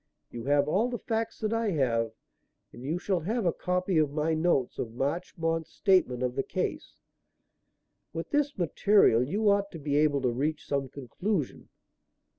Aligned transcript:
You 0.31 0.45
have 0.45 0.67
all 0.67 0.89
the 0.89 0.97
facts 0.97 1.37
that 1.41 1.53
I 1.53 1.69
have 1.69 2.11
and 2.73 2.81
you 2.83 2.97
shall 2.97 3.19
have 3.19 3.45
a 3.45 3.53
copy 3.53 3.99
of 3.99 4.11
my 4.11 4.33
notes 4.33 4.79
of 4.79 4.95
Marchmont's 4.95 5.71
statement 5.71 6.23
of 6.23 6.33
the 6.33 6.41
case. 6.41 6.97
With 8.11 8.31
this 8.31 8.57
material 8.57 9.23
you 9.23 9.47
ought 9.47 9.69
to 9.73 9.77
be 9.77 9.97
able 9.97 10.21
to 10.23 10.31
reach 10.31 10.65
some 10.65 10.89
conclusion. 10.89 11.69